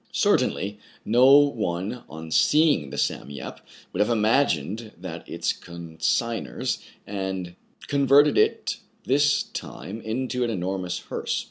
Certainly, 0.13 0.79
no 1.05 1.37
one 1.37 2.03
on 2.09 2.31
seeing 2.31 2.89
the" 2.89 2.97
Sam 2.97 3.29
Yep" 3.29 3.59
would 3.93 3.99
have 3.99 4.09
imagined 4.09 4.93
that 4.97 5.29
its 5.29 5.53
consignors 5.53 6.79
had 7.07 7.55
con 7.87 8.07
verted 8.07 8.35
it 8.35 8.77
this 9.03 9.43
time 9.43 10.01
into 10.01 10.43
an 10.43 10.49
enormous 10.49 10.97
hearse. 10.97 11.39